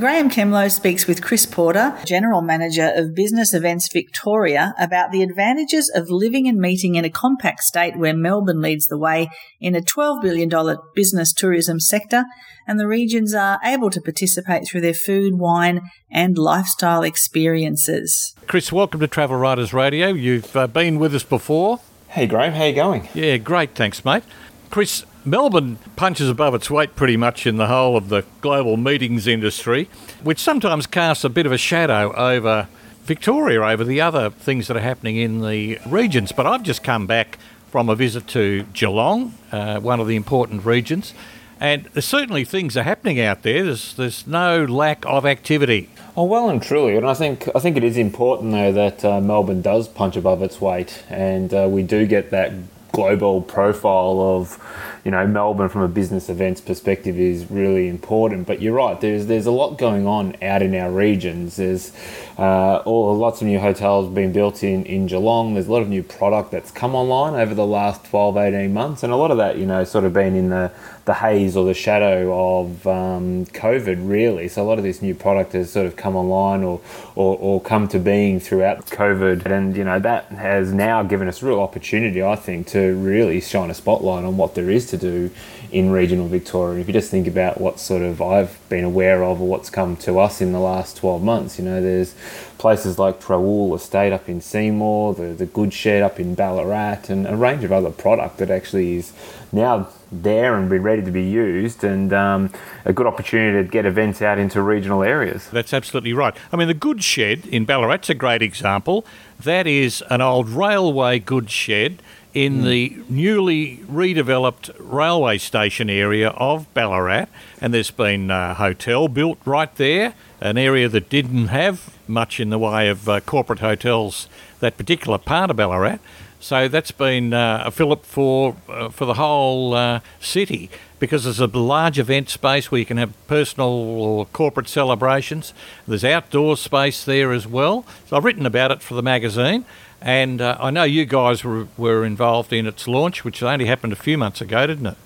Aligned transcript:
Graham 0.00 0.30
Kemlow 0.30 0.68
speaks 0.68 1.06
with 1.06 1.20
Chris 1.20 1.44
Porter, 1.44 1.94
General 2.06 2.40
Manager 2.40 2.90
of 2.94 3.14
Business 3.14 3.52
Events 3.52 3.92
Victoria, 3.92 4.74
about 4.78 5.12
the 5.12 5.22
advantages 5.22 5.92
of 5.94 6.08
living 6.08 6.48
and 6.48 6.58
meeting 6.58 6.94
in 6.94 7.04
a 7.04 7.10
compact 7.10 7.60
state 7.60 7.98
where 7.98 8.16
Melbourne 8.16 8.62
leads 8.62 8.86
the 8.86 8.96
way 8.96 9.28
in 9.60 9.76
a 9.76 9.82
$12 9.82 10.22
billion 10.22 10.50
business 10.94 11.34
tourism 11.34 11.78
sector, 11.80 12.24
and 12.66 12.80
the 12.80 12.86
regions 12.86 13.34
are 13.34 13.60
able 13.62 13.90
to 13.90 14.00
participate 14.00 14.66
through 14.66 14.80
their 14.80 14.94
food, 14.94 15.34
wine, 15.34 15.82
and 16.10 16.38
lifestyle 16.38 17.02
experiences. 17.02 18.34
Chris, 18.46 18.72
welcome 18.72 19.00
to 19.00 19.06
Travel 19.06 19.36
Writers 19.36 19.74
Radio. 19.74 20.14
You've 20.14 20.56
uh, 20.56 20.66
been 20.66 20.98
with 20.98 21.14
us 21.14 21.24
before. 21.24 21.78
Hey, 22.08 22.26
Graham, 22.26 22.54
how 22.54 22.64
you 22.64 22.74
going? 22.74 23.06
Yeah, 23.12 23.36
great, 23.36 23.74
thanks, 23.74 24.02
mate. 24.02 24.24
Chris, 24.70 25.04
Melbourne 25.24 25.78
punches 25.96 26.30
above 26.30 26.54
its 26.54 26.70
weight 26.70 26.96
pretty 26.96 27.16
much 27.16 27.46
in 27.46 27.56
the 27.56 27.66
whole 27.66 27.96
of 27.96 28.08
the 28.08 28.24
global 28.40 28.76
meetings 28.76 29.26
industry, 29.26 29.88
which 30.22 30.38
sometimes 30.38 30.86
casts 30.86 31.24
a 31.24 31.28
bit 31.28 31.44
of 31.44 31.52
a 31.52 31.58
shadow 31.58 32.14
over 32.16 32.68
Victoria, 33.04 33.62
over 33.62 33.84
the 33.84 34.00
other 34.00 34.30
things 34.30 34.66
that 34.68 34.76
are 34.76 34.80
happening 34.80 35.16
in 35.16 35.40
the 35.42 35.78
regions. 35.86 36.32
But 36.32 36.46
I've 36.46 36.62
just 36.62 36.82
come 36.82 37.06
back 37.06 37.38
from 37.70 37.88
a 37.88 37.94
visit 37.94 38.26
to 38.28 38.64
Geelong, 38.72 39.34
uh, 39.52 39.80
one 39.80 40.00
of 40.00 40.06
the 40.06 40.16
important 40.16 40.64
regions, 40.64 41.12
and 41.60 41.88
certainly 42.02 42.44
things 42.44 42.76
are 42.76 42.82
happening 42.82 43.20
out 43.20 43.42
there. 43.42 43.62
There's, 43.64 43.94
there's 43.94 44.26
no 44.26 44.64
lack 44.64 45.04
of 45.04 45.26
activity. 45.26 45.90
Oh, 46.16 46.24
well 46.24 46.48
and 46.48 46.62
truly, 46.62 46.96
and 46.96 47.06
I 47.06 47.14
think 47.14 47.48
I 47.54 47.60
think 47.60 47.76
it 47.76 47.84
is 47.84 47.96
important 47.96 48.52
though 48.52 48.72
that 48.72 49.04
uh, 49.04 49.20
Melbourne 49.20 49.62
does 49.62 49.86
punch 49.86 50.16
above 50.16 50.42
its 50.42 50.60
weight, 50.60 51.04
and 51.08 51.52
uh, 51.52 51.68
we 51.70 51.82
do 51.82 52.06
get 52.06 52.30
that 52.30 52.52
global 52.92 53.42
profile 53.42 54.20
of 54.20 54.58
you 55.04 55.10
know 55.10 55.26
Melbourne 55.26 55.68
from 55.68 55.82
a 55.82 55.88
business 55.88 56.28
events 56.28 56.60
perspective 56.60 57.18
is 57.18 57.50
really 57.50 57.88
important. 57.88 58.46
But 58.46 58.60
you're 58.60 58.74
right. 58.74 59.00
There's 59.00 59.26
there's 59.26 59.46
a 59.46 59.50
lot 59.50 59.78
going 59.78 60.06
on 60.06 60.36
out 60.42 60.62
in 60.62 60.74
our 60.74 60.90
regions. 60.90 61.56
There's 61.56 61.92
uh, 62.38 62.78
all 62.78 63.16
lots 63.16 63.40
of 63.40 63.48
new 63.48 63.58
hotels 63.58 64.12
being 64.14 64.32
built 64.32 64.62
in 64.62 64.84
in 64.84 65.06
Geelong. 65.06 65.54
There's 65.54 65.68
a 65.68 65.72
lot 65.72 65.82
of 65.82 65.88
new 65.88 66.02
product 66.02 66.50
that's 66.50 66.70
come 66.70 66.94
online 66.94 67.34
over 67.34 67.54
the 67.54 67.66
last 67.66 68.04
12, 68.06 68.36
18 68.36 68.72
months, 68.72 69.02
and 69.02 69.12
a 69.12 69.16
lot 69.16 69.30
of 69.30 69.38
that 69.38 69.58
you 69.58 69.66
know 69.66 69.84
sort 69.84 70.04
of 70.04 70.12
been 70.12 70.34
in 70.34 70.50
the 70.50 70.72
the 71.04 71.14
haze 71.14 71.56
or 71.56 71.64
the 71.64 71.74
shadow 71.74 72.60
of 72.60 72.86
um, 72.86 73.46
COVID, 73.46 74.08
really. 74.08 74.48
So 74.48 74.62
a 74.62 74.66
lot 74.66 74.78
of 74.78 74.84
this 74.84 75.02
new 75.02 75.14
product 75.14 75.52
has 75.52 75.72
sort 75.72 75.86
of 75.86 75.96
come 75.96 76.14
online 76.16 76.62
or, 76.62 76.80
or, 77.14 77.36
or, 77.38 77.60
come 77.60 77.88
to 77.88 77.98
being 77.98 78.40
throughout 78.40 78.86
COVID, 78.86 79.46
and 79.46 79.76
you 79.76 79.84
know 79.84 79.98
that 79.98 80.26
has 80.26 80.72
now 80.72 81.02
given 81.02 81.28
us 81.28 81.42
real 81.42 81.60
opportunity, 81.60 82.22
I 82.22 82.36
think, 82.36 82.66
to 82.68 82.94
really 82.96 83.40
shine 83.40 83.70
a 83.70 83.74
spotlight 83.74 84.24
on 84.24 84.36
what 84.36 84.54
there 84.54 84.70
is 84.70 84.86
to 84.90 84.96
do 84.96 85.30
in 85.72 85.90
regional 85.90 86.28
Victoria. 86.28 86.80
If 86.80 86.86
you 86.86 86.92
just 86.92 87.10
think 87.10 87.26
about 87.26 87.60
what 87.60 87.78
sort 87.78 88.02
of 88.02 88.20
I've 88.20 88.58
been 88.68 88.84
aware 88.84 89.22
of 89.22 89.40
or 89.40 89.46
what's 89.46 89.70
come 89.70 89.96
to 89.98 90.18
us 90.18 90.40
in 90.40 90.52
the 90.52 90.60
last 90.60 90.96
12 90.96 91.22
months, 91.22 91.58
you 91.58 91.64
know, 91.64 91.80
there's 91.80 92.14
places 92.60 92.98
like 92.98 93.18
Trawool 93.20 93.74
Estate 93.74 94.12
up 94.12 94.28
in 94.28 94.42
Seymour, 94.42 95.14
the, 95.14 95.28
the 95.32 95.46
Good 95.46 95.72
Shed 95.72 96.02
up 96.02 96.20
in 96.20 96.34
Ballarat, 96.34 97.08
and 97.08 97.26
a 97.26 97.34
range 97.34 97.64
of 97.64 97.72
other 97.72 97.90
product 97.90 98.36
that 98.36 98.50
actually 98.50 98.96
is 98.96 99.14
now 99.50 99.88
there 100.12 100.56
and 100.56 100.68
be 100.68 100.76
ready 100.76 101.02
to 101.02 101.10
be 101.10 101.22
used, 101.22 101.82
and 101.82 102.12
um, 102.12 102.52
a 102.84 102.92
good 102.92 103.06
opportunity 103.06 103.66
to 103.66 103.68
get 103.68 103.86
events 103.86 104.20
out 104.20 104.38
into 104.38 104.60
regional 104.60 105.02
areas. 105.02 105.48
That's 105.48 105.72
absolutely 105.72 106.12
right. 106.12 106.36
I 106.52 106.56
mean, 106.56 106.68
the 106.68 106.74
Good 106.74 107.02
Shed 107.02 107.46
in 107.46 107.64
Ballarat's 107.64 108.10
a 108.10 108.14
great 108.14 108.42
example. 108.42 109.06
That 109.42 109.66
is 109.66 110.04
an 110.10 110.20
old 110.20 110.50
railway 110.50 111.18
goods 111.18 111.52
shed 111.52 112.02
in 112.34 112.60
mm. 112.60 112.64
the 112.64 113.02
newly 113.08 113.78
redeveloped 113.90 114.70
railway 114.78 115.38
station 115.38 115.90
area 115.90 116.30
of 116.30 116.72
Ballarat, 116.74 117.26
and 117.60 117.74
there's 117.74 117.90
been 117.90 118.30
a 118.30 118.54
hotel 118.54 119.08
built 119.08 119.38
right 119.44 119.74
there, 119.76 120.14
an 120.40 120.56
area 120.56 120.88
that 120.88 121.08
didn't 121.08 121.48
have 121.48 121.96
much 122.06 122.40
in 122.40 122.50
the 122.50 122.58
way 122.58 122.88
of 122.88 123.08
uh, 123.08 123.20
corporate 123.20 123.60
hotels, 123.60 124.28
that 124.60 124.76
particular 124.76 125.18
part 125.18 125.50
of 125.50 125.56
Ballarat. 125.56 125.98
So 126.40 126.68
that's 126.68 126.90
been 126.90 127.34
uh, 127.34 127.64
a 127.66 127.70
fillip 127.70 128.04
for 128.04 128.56
uh, 128.68 128.88
for 128.88 129.04
the 129.04 129.14
whole 129.14 129.74
uh, 129.74 130.00
city 130.20 130.70
because 131.00 131.24
there's 131.24 131.40
a 131.40 131.46
large 131.46 131.98
event 131.98 132.28
space 132.28 132.70
where 132.70 132.78
you 132.78 132.86
can 132.86 132.98
have 132.98 133.12
personal 133.26 133.68
or 133.68 134.26
corporate 134.26 134.68
celebrations. 134.68 135.52
There's 135.88 136.04
outdoor 136.04 136.56
space 136.56 137.04
there 137.04 137.32
as 137.32 137.46
well. 137.46 137.84
So 138.06 138.16
I've 138.16 138.24
written 138.24 138.46
about 138.46 138.70
it 138.70 138.82
for 138.82 138.94
the 138.94 139.02
magazine, 139.02 139.64
and 140.00 140.40
uh, 140.40 140.56
I 140.60 140.70
know 140.70 140.84
you 140.84 141.06
guys 141.06 141.42
were, 141.42 141.66
were 141.76 142.04
involved 142.04 142.52
in 142.52 142.66
its 142.66 142.86
launch, 142.86 143.24
which 143.24 143.42
only 143.42 143.64
happened 143.64 143.92
a 143.92 143.96
few 143.96 144.16
months 144.16 144.40
ago, 144.40 144.66
didn't 144.66 144.86
it? 144.86 144.96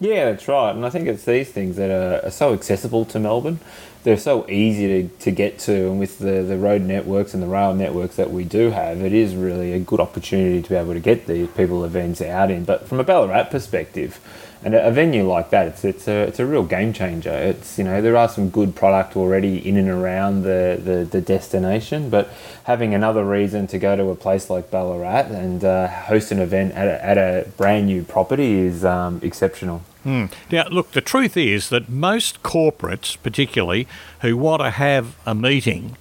Yeah, 0.00 0.30
that's 0.30 0.48
right. 0.48 0.74
And 0.74 0.84
I 0.84 0.90
think 0.90 1.06
it's 1.06 1.24
these 1.24 1.50
things 1.50 1.76
that 1.76 1.90
are, 1.90 2.26
are 2.26 2.30
so 2.30 2.52
accessible 2.52 3.04
to 3.06 3.20
Melbourne. 3.20 3.60
They're 4.02 4.18
so 4.18 4.46
easy 4.50 4.86
to, 4.86 5.08
to 5.20 5.30
get 5.30 5.58
to, 5.60 5.72
and 5.72 5.98
with 5.98 6.18
the, 6.18 6.42
the 6.42 6.58
road 6.58 6.82
networks 6.82 7.32
and 7.32 7.42
the 7.42 7.46
rail 7.46 7.72
networks 7.72 8.16
that 8.16 8.30
we 8.30 8.44
do 8.44 8.70
have, 8.70 9.00
it 9.00 9.14
is 9.14 9.34
really 9.34 9.72
a 9.72 9.78
good 9.78 10.00
opportunity 10.00 10.60
to 10.60 10.68
be 10.68 10.74
able 10.74 10.92
to 10.92 11.00
get 11.00 11.26
these 11.26 11.48
people 11.48 11.84
events 11.84 12.20
out 12.20 12.50
in. 12.50 12.64
But 12.64 12.86
from 12.86 13.00
a 13.00 13.04
Ballarat 13.04 13.44
perspective, 13.44 14.20
and 14.64 14.74
a, 14.74 14.90
venue 14.90 15.28
like 15.28 15.50
that, 15.50 15.66
it's 15.68 15.84
it's 15.84 16.08
a 16.08 16.22
it's 16.22 16.38
a 16.38 16.46
real 16.46 16.64
game 16.64 16.94
changer. 16.94 17.30
It's 17.30 17.78
you 17.78 17.84
know 17.84 18.00
there 18.00 18.16
are 18.16 18.28
some 18.28 18.48
good 18.48 18.74
product 18.74 19.14
already 19.14 19.58
in 19.68 19.76
and 19.76 19.88
around 19.88 20.42
the, 20.42 20.80
the, 20.82 21.04
the 21.04 21.20
destination, 21.20 22.08
but 22.08 22.32
having 22.64 22.94
another 22.94 23.24
reason 23.24 23.66
to 23.68 23.78
go 23.78 23.94
to 23.94 24.08
a 24.08 24.14
place 24.14 24.48
like 24.48 24.70
Ballarat 24.70 25.26
and 25.26 25.62
uh, 25.62 25.88
host 25.88 26.32
an 26.32 26.38
event 26.38 26.72
at 26.72 26.88
a, 26.88 27.04
at 27.04 27.18
a 27.18 27.48
brand 27.58 27.86
new 27.86 28.02
property 28.04 28.54
is 28.60 28.84
um, 28.84 29.20
exceptional. 29.22 29.82
Hmm. 30.02 30.26
Now, 30.50 30.64
look, 30.70 30.92
the 30.92 31.00
truth 31.02 31.36
is 31.36 31.68
that 31.68 31.88
most 31.88 32.42
corporates, 32.42 33.16
particularly 33.22 33.86
who 34.22 34.36
want 34.36 34.62
to 34.62 34.70
have 34.70 35.16
a 35.26 35.34
meeting, 35.34 35.96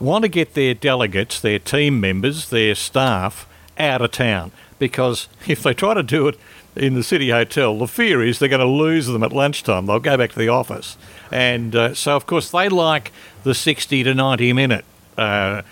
want 0.00 0.22
to 0.22 0.28
get 0.28 0.54
their 0.54 0.72
delegates, 0.72 1.38
their 1.40 1.58
team 1.58 2.00
members, 2.00 2.48
their 2.48 2.74
staff 2.74 3.46
out 3.78 4.00
of 4.00 4.10
town 4.10 4.52
because 4.78 5.28
if 5.46 5.62
they 5.62 5.74
try 5.74 5.94
to 5.94 6.02
do 6.02 6.28
it 6.28 6.38
in 6.74 6.94
the 6.94 7.02
City 7.02 7.30
Hotel, 7.30 7.78
the 7.78 7.88
fear 7.88 8.22
is 8.22 8.38
they're 8.38 8.48
going 8.48 8.60
to 8.60 8.66
lose 8.66 9.06
them 9.06 9.22
at 9.22 9.32
lunchtime. 9.32 9.86
They'll 9.86 10.00
go 10.00 10.16
back 10.16 10.32
to 10.32 10.38
the 10.38 10.48
office. 10.48 10.96
And 11.30 11.74
uh, 11.74 11.94
so, 11.94 12.16
of 12.16 12.26
course, 12.26 12.50
they 12.50 12.68
like 12.68 13.12
the 13.44 13.54
60 13.54 14.02
to 14.04 14.14
90 14.14 14.52
minute 14.52 14.84
uh, 15.16 15.62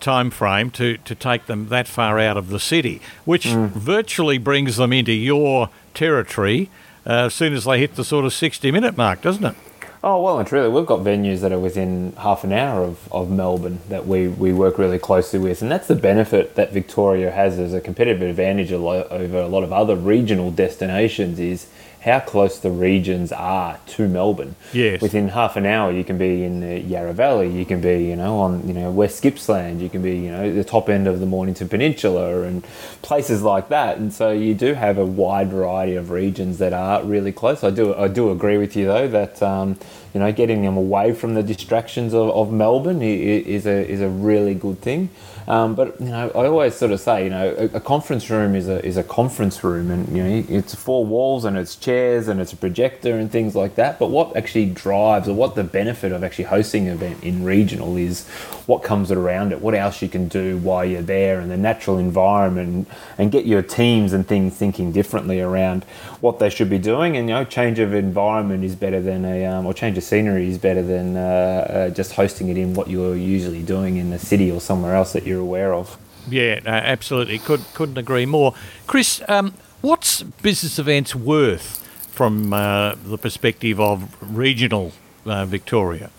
time 0.00 0.30
frame 0.30 0.70
to, 0.72 0.96
to 0.98 1.14
take 1.14 1.46
them 1.46 1.68
that 1.68 1.86
far 1.86 2.18
out 2.18 2.36
of 2.36 2.48
the 2.48 2.60
city, 2.60 3.00
which 3.24 3.46
mm. 3.46 3.68
virtually 3.68 4.38
brings 4.38 4.76
them 4.76 4.92
into 4.92 5.12
your 5.12 5.70
territory 5.94 6.68
uh, 7.06 7.26
as 7.26 7.34
soon 7.34 7.54
as 7.54 7.64
they 7.64 7.78
hit 7.78 7.94
the 7.94 8.04
sort 8.04 8.24
of 8.24 8.32
60 8.32 8.70
minute 8.70 8.96
mark, 8.96 9.22
doesn't 9.22 9.44
it? 9.44 9.56
Oh, 10.02 10.22
well 10.22 10.38
and 10.38 10.48
truly, 10.48 10.70
we've 10.70 10.86
got 10.86 11.00
venues 11.00 11.40
that 11.40 11.52
are 11.52 11.58
within 11.58 12.14
half 12.16 12.42
an 12.42 12.52
hour 12.52 12.82
of, 12.84 13.12
of 13.12 13.30
Melbourne 13.30 13.80
that 13.90 14.06
we, 14.06 14.28
we 14.28 14.50
work 14.50 14.78
really 14.78 14.98
closely 14.98 15.38
with. 15.38 15.60
And 15.60 15.70
that's 15.70 15.88
the 15.88 15.94
benefit 15.94 16.54
that 16.54 16.72
Victoria 16.72 17.30
has 17.30 17.58
as 17.58 17.74
a 17.74 17.82
competitive 17.82 18.22
advantage 18.22 18.72
over 18.72 19.38
a 19.38 19.46
lot 19.46 19.62
of 19.62 19.74
other 19.74 19.96
regional 19.96 20.50
destinations 20.50 21.38
is 21.38 21.66
how 22.00 22.18
close 22.18 22.58
the 22.58 22.70
regions 22.70 23.30
are 23.30 23.78
to 23.86 24.08
Melbourne. 24.08 24.56
Yes. 24.72 25.02
Within 25.02 25.28
half 25.28 25.56
an 25.56 25.66
hour, 25.66 25.92
you 25.92 26.02
can 26.02 26.16
be 26.16 26.44
in 26.44 26.60
the 26.60 26.80
Yarra 26.80 27.12
Valley. 27.12 27.50
You 27.50 27.66
can 27.66 27.80
be, 27.80 28.04
you 28.04 28.16
know, 28.16 28.38
on 28.38 28.66
you 28.66 28.72
know 28.72 28.90
West 28.90 29.22
Gippsland. 29.22 29.80
You 29.80 29.90
can 29.90 30.02
be, 30.02 30.16
you 30.16 30.30
know, 30.30 30.52
the 30.52 30.64
top 30.64 30.88
end 30.88 31.06
of 31.06 31.20
the 31.20 31.26
Mornington 31.26 31.68
Peninsula 31.68 32.42
and 32.42 32.64
places 33.02 33.42
like 33.42 33.68
that. 33.68 33.98
And 33.98 34.12
so 34.12 34.30
you 34.30 34.54
do 34.54 34.74
have 34.74 34.96
a 34.96 35.04
wide 35.04 35.50
variety 35.50 35.94
of 35.94 36.10
regions 36.10 36.58
that 36.58 36.72
are 36.72 37.02
really 37.04 37.32
close. 37.32 37.62
I 37.62 37.70
do 37.70 37.94
I 37.94 38.08
do 38.08 38.30
agree 38.30 38.56
with 38.56 38.76
you 38.76 38.86
though 38.86 39.08
that 39.08 39.42
um, 39.42 39.78
you 40.14 40.20
know 40.20 40.32
getting 40.32 40.62
them 40.62 40.76
away 40.76 41.12
from 41.12 41.34
the 41.34 41.42
distractions 41.42 42.14
of, 42.14 42.30
of 42.30 42.52
Melbourne 42.52 43.02
is 43.02 43.66
a 43.66 43.88
is 43.88 44.00
a 44.00 44.08
really 44.08 44.54
good 44.54 44.80
thing. 44.80 45.10
Um, 45.50 45.74
but 45.74 46.00
you 46.00 46.06
know, 46.06 46.30
I 46.32 46.46
always 46.46 46.76
sort 46.76 46.92
of 46.92 47.00
say, 47.00 47.24
you 47.24 47.30
know, 47.30 47.54
a, 47.58 47.64
a, 47.76 47.80
conference 47.80 48.30
room 48.30 48.54
is 48.54 48.68
a 48.68 48.84
is 48.86 48.96
a 48.96 49.02
conference 49.02 49.64
room, 49.64 49.90
and 49.90 50.08
you 50.16 50.22
know, 50.22 50.44
it's 50.48 50.76
four 50.76 51.04
walls 51.04 51.44
and 51.44 51.56
it's 51.56 51.74
chairs 51.74 52.28
and 52.28 52.40
it's 52.40 52.52
a 52.52 52.56
projector 52.56 53.16
and 53.18 53.32
things 53.32 53.56
like 53.56 53.74
that. 53.74 53.98
But 53.98 54.10
what 54.10 54.36
actually 54.36 54.66
drives, 54.66 55.28
or 55.28 55.34
what 55.34 55.56
the 55.56 55.64
benefit 55.64 56.12
of 56.12 56.22
actually 56.22 56.44
hosting 56.44 56.86
an 56.86 56.94
event 56.94 57.24
in 57.24 57.42
regional 57.42 57.96
is, 57.96 58.28
what 58.66 58.84
comes 58.84 59.10
around 59.10 59.50
it, 59.50 59.60
what 59.60 59.74
else 59.74 60.00
you 60.02 60.08
can 60.08 60.28
do 60.28 60.58
while 60.58 60.84
you're 60.84 61.02
there, 61.02 61.40
and 61.40 61.50
the 61.50 61.56
natural 61.56 61.98
environment, 61.98 62.86
and 63.18 63.32
get 63.32 63.44
your 63.44 63.62
teams 63.62 64.12
and 64.12 64.28
things 64.28 64.54
thinking 64.54 64.92
differently 64.92 65.40
around 65.40 65.82
what 66.20 66.38
they 66.38 66.48
should 66.48 66.70
be 66.70 66.78
doing. 66.78 67.16
And 67.16 67.28
you 67.28 67.34
know, 67.34 67.44
change 67.44 67.80
of 67.80 67.92
environment 67.92 68.62
is 68.62 68.76
better 68.76 69.00
than 69.00 69.24
a, 69.24 69.46
um, 69.46 69.66
or 69.66 69.74
change 69.74 69.98
scenery 70.00 70.48
is 70.48 70.58
better 70.58 70.82
than 70.82 71.16
uh, 71.16 71.20
uh, 71.20 71.90
just 71.90 72.12
hosting 72.12 72.48
it 72.48 72.56
in 72.56 72.74
what 72.74 72.88
you're 72.88 73.16
usually 73.16 73.62
doing 73.62 73.96
in 73.96 74.10
the 74.10 74.18
city 74.18 74.50
or 74.50 74.60
somewhere 74.60 74.94
else 74.94 75.12
that 75.12 75.24
you're 75.24 75.40
aware 75.40 75.74
of. 75.74 75.96
Yeah, 76.28 76.60
absolutely. 76.66 77.38
Could, 77.38 77.64
couldn't 77.74 77.98
agree 77.98 78.26
more. 78.26 78.54
Chris, 78.86 79.22
um, 79.28 79.54
what's 79.80 80.22
business 80.22 80.78
events 80.78 81.14
worth 81.14 81.86
from 82.08 82.52
uh, 82.52 82.94
the 83.02 83.18
perspective 83.18 83.80
of 83.80 84.14
regional 84.20 84.92
uh, 85.24 85.44
Victoria? 85.46 86.10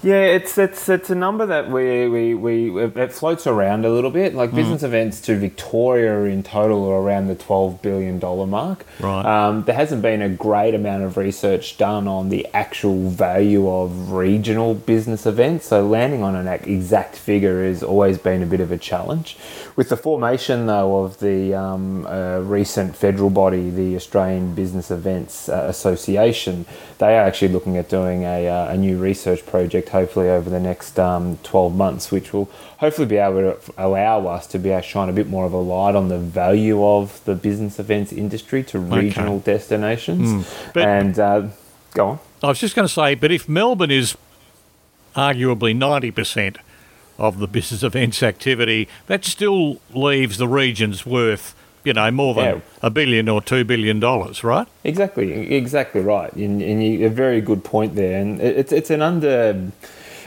Yeah, 0.00 0.22
it's 0.22 0.56
it's 0.56 0.88
it's 0.88 1.10
a 1.10 1.14
number 1.16 1.44
that 1.46 1.70
we 1.70 2.08
we, 2.08 2.34
we 2.34 2.86
it 2.86 3.12
floats 3.12 3.48
around 3.48 3.84
a 3.84 3.90
little 3.90 4.12
bit. 4.12 4.32
Like 4.32 4.50
mm. 4.50 4.54
business 4.54 4.84
events 4.84 5.20
to 5.22 5.36
Victoria 5.36 6.22
in 6.32 6.44
total 6.44 6.88
are 6.88 7.00
around 7.00 7.26
the 7.26 7.34
twelve 7.34 7.82
billion 7.82 8.20
dollar 8.20 8.46
mark. 8.46 8.86
Right. 9.00 9.24
Um, 9.26 9.64
there 9.64 9.74
hasn't 9.74 10.02
been 10.02 10.22
a 10.22 10.28
great 10.28 10.74
amount 10.74 11.02
of 11.02 11.16
research 11.16 11.78
done 11.78 12.06
on 12.06 12.28
the 12.28 12.46
actual 12.54 13.08
value 13.10 13.68
of 13.68 14.12
regional 14.12 14.74
business 14.74 15.26
events. 15.26 15.66
So 15.66 15.84
landing 15.84 16.22
on 16.22 16.36
an 16.36 16.46
exact 16.46 17.16
figure 17.16 17.64
has 17.64 17.82
always 17.82 18.18
been 18.18 18.40
a 18.40 18.46
bit 18.46 18.60
of 18.60 18.70
a 18.70 18.78
challenge. 18.78 19.36
With 19.74 19.88
the 19.88 19.96
formation 19.96 20.66
though 20.66 21.02
of 21.02 21.18
the 21.18 21.54
um, 21.54 22.06
uh, 22.06 22.38
recent 22.38 22.94
federal 22.94 23.30
body, 23.30 23.68
the 23.68 23.96
Australian 23.96 24.54
Business 24.54 24.92
Events 24.92 25.48
uh, 25.48 25.66
Association, 25.68 26.66
they 26.98 27.18
are 27.18 27.24
actually 27.24 27.48
looking 27.48 27.76
at 27.76 27.88
doing 27.88 28.22
a, 28.22 28.48
uh, 28.48 28.72
a 28.72 28.76
new 28.76 28.96
research 28.96 29.44
project 29.44 29.87
hopefully 29.88 30.28
over 30.28 30.48
the 30.48 30.60
next 30.60 30.98
um, 30.98 31.38
12 31.42 31.74
months, 31.74 32.10
which 32.10 32.32
will 32.32 32.50
hopefully 32.78 33.06
be 33.06 33.16
able 33.16 33.40
to 33.40 33.72
allow 33.76 34.26
us 34.26 34.46
to 34.48 34.58
be 34.58 34.70
able 34.70 34.82
to 34.82 34.86
shine 34.86 35.08
a 35.08 35.12
bit 35.12 35.28
more 35.28 35.44
of 35.44 35.52
a 35.52 35.58
light 35.58 35.94
on 35.94 36.08
the 36.08 36.18
value 36.18 36.84
of 36.84 37.24
the 37.24 37.34
business 37.34 37.78
events 37.78 38.12
industry 38.12 38.62
to 38.64 38.78
regional 38.78 39.36
okay. 39.36 39.52
destinations. 39.52 40.46
Mm. 40.46 40.72
But 40.74 40.82
and 40.82 41.18
uh, 41.18 41.46
go 41.94 42.06
on. 42.06 42.18
I 42.42 42.48
was 42.48 42.60
just 42.60 42.74
going 42.74 42.86
to 42.86 42.92
say, 42.92 43.14
but 43.14 43.32
if 43.32 43.48
Melbourne 43.48 43.90
is 43.90 44.16
arguably 45.16 45.76
90% 45.76 46.58
of 47.18 47.38
the 47.38 47.48
business 47.48 47.82
events 47.82 48.22
activity, 48.22 48.88
that 49.06 49.24
still 49.24 49.80
leaves 49.92 50.38
the 50.38 50.46
regions 50.46 51.04
worth 51.04 51.54
you 51.84 51.92
know, 51.92 52.10
more 52.10 52.34
than 52.34 52.56
yeah. 52.56 52.60
a 52.82 52.90
billion 52.90 53.28
or 53.28 53.40
two 53.40 53.64
billion 53.64 54.00
dollars, 54.00 54.44
right? 54.44 54.66
Exactly, 54.84 55.54
exactly 55.54 56.00
right. 56.00 56.32
And, 56.34 56.62
and 56.62 56.82
you, 56.82 57.06
a 57.06 57.10
very 57.10 57.40
good 57.40 57.64
point 57.64 57.94
there. 57.94 58.20
And 58.20 58.40
it's 58.40 58.72
it's 58.72 58.90
an 58.90 59.02
under 59.02 59.70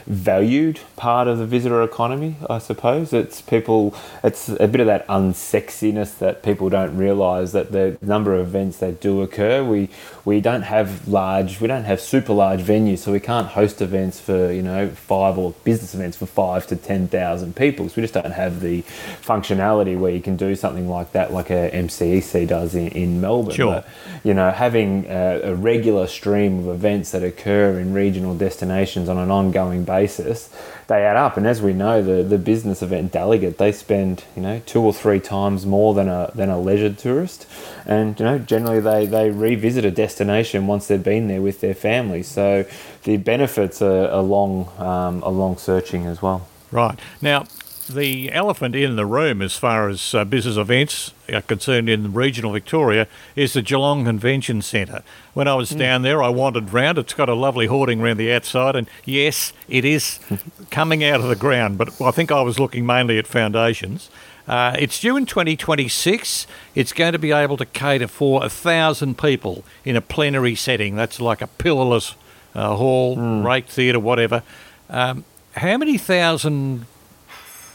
valued 0.06 0.80
part 0.96 1.28
of 1.28 1.38
the 1.38 1.46
visitor 1.46 1.82
economy, 1.84 2.36
I 2.50 2.60
suppose. 2.60 3.14
It's 3.14 3.42
people, 3.42 3.96
it's 4.24 4.50
a 4.50 4.68
bit 4.68 4.82
of 4.82 4.88
that 4.88 5.08
unsexiness 5.08 6.18
that 6.20 6.44
people 6.44 6.70
don't 6.70 6.96
realise 6.98 7.52
that 7.52 7.72
the 7.72 7.98
number 8.02 8.34
of 8.36 8.48
events 8.48 8.78
that 8.78 9.00
do 9.02 9.22
occur, 9.22 9.64
we 9.64 9.90
we 10.24 10.40
don't 10.40 10.62
have 10.62 11.08
large, 11.08 11.60
we 11.60 11.68
don't 11.68 11.84
have 11.86 12.00
super 12.00 12.34
large 12.34 12.62
venues, 12.62 13.00
so 13.00 13.12
we 13.12 13.20
can't 13.20 13.48
host 13.48 13.82
events 13.82 14.20
for 14.20 14.52
you 14.52 14.62
know 14.62 14.90
five 14.90 15.38
or 15.38 15.54
business 15.64 15.94
events 15.96 16.18
for 16.18 16.26
five 16.26 16.68
to 16.68 16.76
ten 16.76 17.08
thousand 17.08 17.56
people. 17.56 17.90
So 17.90 17.96
we 17.98 18.04
just 18.04 18.14
don't 18.14 18.32
have 18.32 18.62
the 18.62 18.84
functionality 19.22 19.98
where 19.98 20.12
you 20.12 20.22
can 20.22 20.36
do 20.36 20.56
something 20.56 20.88
like 20.88 21.12
that, 21.14 21.34
like 21.34 21.50
a 21.50 21.72
MCEC 21.72 22.48
does 22.48 22.76
in, 22.76 22.90
in 22.90 23.22
Melbourne. 23.22 23.56
Sure. 23.56 23.74
But, 23.74 23.88
you 24.24 24.34
know, 24.34 24.52
having 24.52 25.06
a, 25.06 25.42
a 25.44 25.56
regular 25.56 26.08
stream 26.08 26.60
of 26.60 26.68
events 26.68 27.12
that 27.12 27.24
occur 27.24 27.80
in 27.80 27.94
regional 27.94 28.36
destinations 28.36 29.10
on 29.10 29.18
an 29.18 29.32
ongoing 29.32 29.84
basis, 29.92 30.50
they 30.88 31.04
add 31.04 31.18
up. 31.18 31.38
And 31.38 31.46
as 31.46 31.62
we 31.62 31.74
know, 31.74 32.02
the, 32.02 32.24
the 32.24 32.38
business 32.38 32.82
event 32.82 33.12
delegate 33.12 33.58
they 33.58 33.72
spend 33.72 34.24
you 34.36 34.42
know 34.42 34.62
two 34.66 34.82
or 34.82 34.94
three 34.94 35.20
times 35.20 35.66
more 35.66 35.94
than 35.94 36.08
a 36.08 36.32
than 36.34 36.50
a 36.50 36.60
leisure 36.60 36.94
tourist, 36.94 37.48
and 37.86 38.20
you 38.20 38.26
know 38.26 38.38
generally 38.40 38.80
they 38.80 39.06
they 39.06 39.30
revisit 39.30 39.84
a 39.86 39.92
destination 39.92 40.68
once 40.68 40.88
they've 40.88 41.04
been 41.04 41.28
there 41.28 41.42
with 41.42 41.62
their 41.62 41.76
family. 41.76 42.24
So 42.24 42.66
the 43.04 43.18
benefits 43.18 43.82
are, 43.82 44.08
are 44.18 44.24
long 44.38 44.70
um, 44.78 45.24
are 45.24 45.32
long 45.44 45.58
searching 45.58 46.06
as 46.06 46.22
well. 46.22 46.48
Right 46.72 46.98
now, 47.22 47.46
the 47.94 48.32
elephant 48.32 48.76
in 48.76 48.96
the 48.96 49.06
room, 49.06 49.42
as 49.42 49.56
far 49.56 49.90
as 49.90 50.14
uh, 50.14 50.26
business 50.26 50.58
events 50.58 51.14
are 51.32 51.42
concerned 51.42 51.90
in 51.90 52.14
regional 52.14 52.52
Victoria, 52.52 53.08
is 53.36 53.54
the 53.54 53.62
Geelong 53.62 54.06
Convention 54.06 54.62
Centre. 54.62 55.04
When 55.34 55.48
I 55.48 55.56
was 55.56 55.72
mm. 55.72 55.80
down 55.80 56.02
there, 56.02 56.22
I 56.22 56.30
wandered 56.30 56.74
round. 56.74 56.98
It's 56.98 57.14
got 57.14 57.30
a 57.30 57.34
lovely 57.34 57.68
hoarding 57.68 58.02
around 58.02 58.18
the 58.18 58.32
outside, 58.32 58.76
and 58.76 58.88
yes, 59.06 59.54
it 59.68 59.86
is 59.86 60.20
coming 60.72 61.04
out 61.04 61.22
of 61.22 61.28
the 61.28 61.36
ground, 61.36 61.78
but 61.78 62.02
I 62.02 62.12
think 62.12 62.32
I 62.32 62.42
was 62.42 62.60
looking 62.60 62.86
mainly 62.86 63.18
at 63.18 63.28
foundations. 63.28 64.10
Uh, 64.48 64.76
it's 64.80 65.00
due 65.00 65.16
in 65.16 65.26
2026. 65.26 66.48
It's 66.76 66.94
going 66.94 67.14
to 67.14 67.20
be 67.20 67.32
able 67.32 67.58
to 67.58 67.66
cater 67.66 68.08
for 68.08 68.44
a 68.44 68.50
thousand 68.50 69.18
people 69.18 69.64
in 69.86 69.96
a 69.96 70.02
plenary 70.02 70.56
setting. 70.56 70.96
That's 70.96 71.22
like 71.22 71.42
a 71.42 71.48
pillarless 71.48 72.16
uh, 72.56 72.76
hall, 72.76 73.18
mm. 73.18 73.46
rake 73.46 73.68
theatre, 73.68 74.00
whatever. 74.00 74.44
Um, 74.90 75.26
how 75.56 75.78
many 75.78 75.98
thousand 75.98 76.86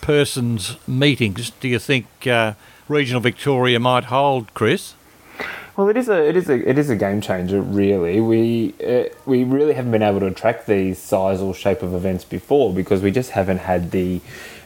persons 0.06 0.76
meetings 0.86 1.50
do 1.58 1.66
you 1.66 1.80
think 1.80 2.06
uh, 2.28 2.54
regional 2.88 3.20
Victoria 3.20 3.80
might 3.80 4.04
hold, 4.04 4.54
Chris? 4.54 4.94
Well, 5.76 5.88
it 5.88 5.96
is 5.96 6.08
a 6.08 6.28
it 6.28 6.36
is 6.36 6.48
a 6.48 6.70
it 6.70 6.78
is 6.78 6.88
a 6.88 6.94
game 6.94 7.20
changer. 7.20 7.60
Really, 7.60 8.20
we 8.20 8.72
uh, 8.86 9.12
we 9.26 9.42
really 9.42 9.74
haven't 9.74 9.90
been 9.90 10.04
able 10.04 10.20
to 10.20 10.26
attract 10.26 10.68
these 10.68 11.00
size 11.00 11.40
or 11.40 11.52
shape 11.52 11.82
of 11.82 11.92
events 11.92 12.24
before 12.24 12.72
because 12.72 13.02
we 13.02 13.10
just 13.10 13.30
haven't 13.30 13.58
had 13.58 13.90
the 13.90 14.20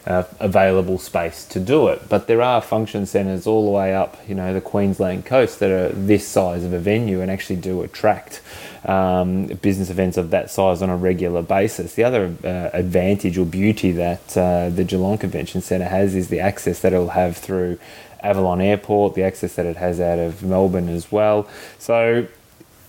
uh, 0.06 0.24
available 0.38 0.98
space 0.98 1.44
to 1.46 1.60
do 1.60 1.88
it. 1.88 2.08
But 2.08 2.26
there 2.26 2.42
are 2.42 2.60
function 2.60 3.06
centres 3.06 3.46
all 3.46 3.64
the 3.64 3.70
way 3.70 3.94
up, 3.94 4.16
you 4.28 4.34
know, 4.34 4.54
the 4.54 4.60
Queensland 4.60 5.26
coast 5.26 5.58
that 5.60 5.70
are 5.70 5.88
this 5.90 6.26
size 6.26 6.64
of 6.64 6.72
a 6.72 6.78
venue 6.78 7.20
and 7.20 7.30
actually 7.30 7.56
do 7.56 7.82
attract 7.82 8.40
um, 8.84 9.46
business 9.46 9.90
events 9.90 10.16
of 10.16 10.30
that 10.30 10.50
size 10.50 10.82
on 10.82 10.88
a 10.88 10.96
regular 10.96 11.42
basis. 11.42 11.94
The 11.94 12.04
other 12.04 12.34
uh, 12.42 12.70
advantage 12.72 13.36
or 13.36 13.44
beauty 13.44 13.92
that 13.92 14.36
uh, 14.36 14.70
the 14.70 14.84
Geelong 14.84 15.18
Convention 15.18 15.60
Centre 15.60 15.88
has 15.88 16.14
is 16.14 16.28
the 16.28 16.40
access 16.40 16.80
that 16.80 16.92
it'll 16.92 17.10
have 17.10 17.36
through 17.36 17.78
Avalon 18.22 18.60
Airport, 18.60 19.14
the 19.14 19.22
access 19.22 19.54
that 19.54 19.66
it 19.66 19.76
has 19.76 20.00
out 20.00 20.18
of 20.18 20.42
Melbourne 20.42 20.88
as 20.88 21.10
well. 21.10 21.48
So 21.78 22.26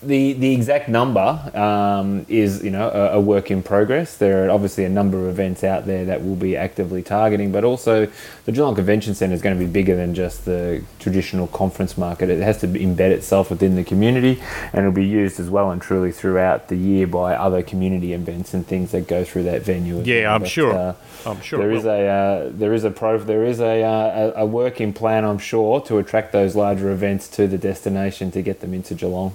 the 0.04 0.34
the 0.34 0.54
exact 0.54 0.90
number 0.90 1.20
um, 1.54 2.26
is 2.28 2.64
you 2.64 2.72
know 2.72 2.90
a, 2.90 3.18
a, 3.18 3.20
work 3.20 3.52
in 3.52 3.62
progress. 3.62 4.18
There 4.18 4.46
are 4.46 4.50
obviously 4.50 4.84
a 4.84 4.90
number 4.90 5.20
of 5.20 5.26
events 5.26 5.64
out 5.64 5.86
there 5.86 6.06
that 6.06 6.22
we'll 6.22 6.36
be 6.36 6.58
actively 6.58 7.04
targeting, 7.04 7.52
but 7.52 7.64
also 7.64 8.08
the 8.46 8.52
Geelong 8.52 8.74
Convention 8.74 9.14
Centre 9.14 9.36
is 9.36 9.42
going 9.42 9.58
to 9.58 9.64
be 9.64 9.72
bigger 9.72 9.96
than 9.96 10.16
just 10.16 10.46
the 10.46 10.84
traditional 11.00 11.48
conference 11.48 11.98
market. 11.98 12.30
It 12.30 12.42
has 12.42 12.60
to 12.62 12.68
embed 12.68 13.12
itself 13.12 13.52
within 13.52 13.76
the 13.76 13.84
community, 13.84 14.42
and 14.74 14.80
it'll 14.80 14.92
be 14.92 15.06
used 15.06 15.40
as 15.40 15.50
well 15.50 15.70
and 15.70 15.82
truly 15.82 16.12
throughout 16.12 16.68
the 16.70 16.78
year 16.78 17.06
by 17.06 17.36
other 17.36 17.62
community 17.62 18.14
events 18.14 18.54
and 18.56 18.66
things 18.66 18.92
that 18.92 19.08
go 19.08 19.24
through 19.24 19.44
that 19.44 19.62
venue. 19.62 20.02
Yeah. 20.02 20.34
I'm 20.34 20.42
but, 20.42 20.50
sure. 20.50 20.74
Uh, 20.74 20.96
I'm 21.26 21.42
sure 21.42 21.60
there 21.60 21.72
is 21.72 21.86
a 21.86 22.08
uh, 22.08 22.50
there 22.52 22.74
is 22.74 22.84
a 22.84 22.90
pro 22.90 23.20
there 23.20 23.46
is 23.46 23.60
a, 23.60 23.84
uh, 23.84 24.34
a 24.36 24.46
working 24.46 24.94
plan. 24.94 25.26
I'm 25.26 25.38
sure 25.38 25.80
to 25.82 26.00
attract 26.00 26.32
those 26.32 26.56
larger 26.56 26.90
events 26.92 27.28
to 27.30 27.46
the 27.46 27.60
destination 27.60 28.32
to 28.32 28.42
get 28.42 28.62
them 28.62 28.74
into 28.74 28.96
Geelong. 28.96 29.34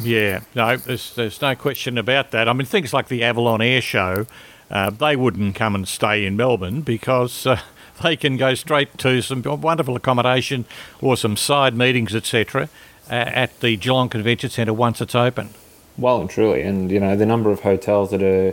Yeah, 0.00 0.40
no, 0.54 0.76
there's, 0.76 1.14
there's 1.14 1.40
no 1.40 1.54
question 1.54 1.98
about 1.98 2.30
that. 2.30 2.48
I 2.48 2.52
mean, 2.52 2.66
things 2.66 2.92
like 2.92 3.08
the 3.08 3.24
Avalon 3.24 3.60
Air 3.60 3.80
Show, 3.80 4.26
uh, 4.70 4.90
they 4.90 5.16
wouldn't 5.16 5.54
come 5.54 5.74
and 5.74 5.88
stay 5.88 6.24
in 6.24 6.36
Melbourne 6.36 6.82
because 6.82 7.46
uh, 7.46 7.60
they 8.02 8.16
can 8.16 8.36
go 8.36 8.54
straight 8.54 8.96
to 8.98 9.20
some 9.22 9.42
wonderful 9.42 9.96
accommodation 9.96 10.66
or 11.00 11.16
some 11.16 11.36
side 11.36 11.74
meetings, 11.74 12.14
etc., 12.14 12.68
uh, 13.10 13.14
at 13.14 13.60
the 13.60 13.76
Geelong 13.76 14.08
Convention 14.08 14.50
Centre 14.50 14.74
once 14.74 15.00
it's 15.00 15.14
open. 15.14 15.50
Well 15.96 16.20
and 16.20 16.30
truly, 16.30 16.62
and 16.62 16.90
you 16.92 17.00
know 17.00 17.16
the 17.16 17.26
number 17.26 17.50
of 17.50 17.60
hotels 17.60 18.12
that 18.12 18.22
are 18.22 18.52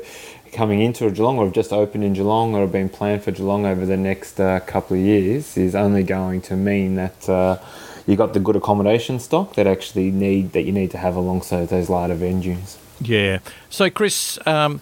coming 0.51 0.81
into 0.81 1.09
Geelong 1.11 1.37
or 1.37 1.45
have 1.45 1.53
just 1.53 1.71
opened 1.71 2.03
in 2.03 2.13
Geelong 2.13 2.55
or 2.55 2.61
have 2.61 2.71
been 2.71 2.89
planned 2.89 3.23
for 3.23 3.31
Geelong 3.31 3.65
over 3.65 3.85
the 3.85 3.97
next 3.97 4.39
uh, 4.39 4.61
couple 4.61 4.97
of 4.97 5.03
years 5.03 5.57
is 5.57 5.75
only 5.75 6.01
going 6.01 6.41
to 6.41 6.55
mean 6.55 6.95
that 6.95 7.29
uh, 7.29 7.59
you 8.05 8.15
got 8.15 8.33
the 8.33 8.39
good 8.39 8.55
accommodation 8.55 9.19
stock 9.19 9.55
that 9.55 9.67
actually 9.67 10.11
need 10.11 10.51
that 10.53 10.63
you 10.63 10.71
need 10.71 10.91
to 10.91 10.97
have 10.97 11.15
alongside 11.15 11.69
those 11.69 11.89
larger 11.89 12.15
venues. 12.15 12.77
Yeah. 13.01 13.39
So, 13.69 13.89
Chris, 13.89 14.39
um, 14.45 14.81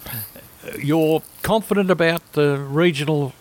you're 0.80 1.24
confident 1.42 1.90
about 1.90 2.34
the 2.34 2.58
regional 2.58 3.34